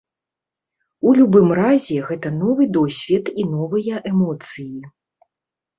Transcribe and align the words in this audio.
У 1.09 1.13
любым 1.19 1.47
разе, 1.59 1.97
гэта 2.09 2.33
новы 2.41 2.63
досвед 2.79 3.25
і 3.45 3.47
новыя 3.55 3.95
эмоцыі. 4.15 4.79